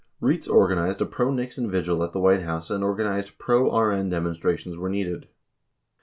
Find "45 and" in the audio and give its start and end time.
2.69-2.83